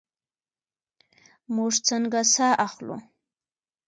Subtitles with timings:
[1.55, 2.95] موږ څنګه ساه اخلو؟